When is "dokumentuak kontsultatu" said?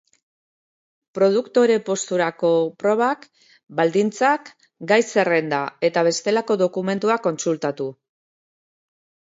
6.65-7.91